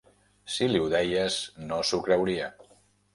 [0.53, 1.37] Si li ho deies,
[1.73, 2.49] no s'ho creuria.